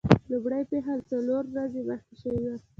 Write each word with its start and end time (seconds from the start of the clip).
لومړۍ 0.31 0.63
پیښه 0.71 0.93
څلور 1.09 1.43
ورځې 1.53 1.81
مخکې 1.89 2.15
شوې 2.21 2.41
وه. 2.51 2.55